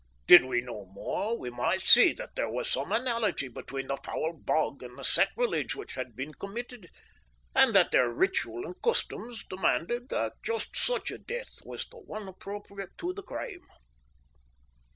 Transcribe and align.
Did 0.25 0.45
we 0.45 0.61
know 0.61 0.87
more 0.93 1.37
we 1.37 1.51
might 1.51 1.81
see 1.81 2.11
that 2.13 2.31
there 2.35 2.49
was 2.49 2.67
some 2.71 2.91
analogy 2.91 3.47
between 3.49 3.85
that 3.89 4.03
foul 4.03 4.33
bog 4.33 4.81
and 4.81 4.97
the 4.97 5.03
sacrilege 5.03 5.75
which 5.75 5.93
had 5.93 6.15
been 6.15 6.33
committed, 6.33 6.89
and 7.53 7.75
that 7.75 7.91
their 7.91 8.09
ritual 8.09 8.65
and 8.65 8.81
customs 8.81 9.45
demanded 9.47 10.09
that 10.09 10.41
just 10.41 10.75
such 10.75 11.11
a 11.11 11.19
death 11.19 11.59
was 11.65 11.85
the 11.85 11.99
one 11.99 12.27
appropriate 12.27 12.97
to 12.97 13.13
the 13.13 13.21
crime. 13.21 13.67